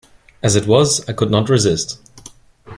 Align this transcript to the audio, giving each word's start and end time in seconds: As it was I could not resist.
As 0.41 0.55
it 0.55 0.65
was 0.65 1.07
I 1.07 1.13
could 1.13 1.29
not 1.29 1.47
resist. 1.47 1.99